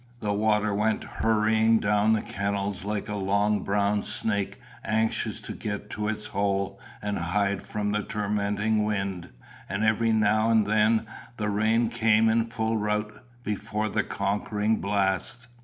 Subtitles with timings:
[0.19, 5.91] The water went hurrying down the kennels like a long brown snake anxious to get
[5.91, 9.29] to its hole and hide from the tormenting wind,
[9.69, 11.05] and every now and then
[11.37, 15.47] the rain came in full rout before the conquering blast.